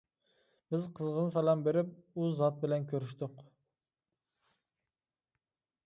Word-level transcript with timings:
بىز 0.73 0.87
قىزغىن 0.99 1.29
سالام 1.35 1.61
بېرىپ 1.67 1.93
ئۇ 2.23 2.31
زات 2.39 2.59
بىلەن 2.65 2.89
كۆرۈشتۇق. 2.95 3.47